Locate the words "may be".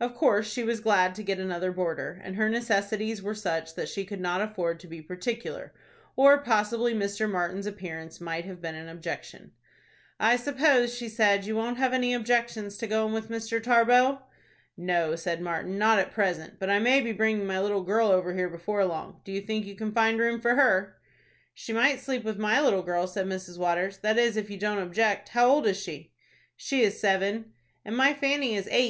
16.80-17.12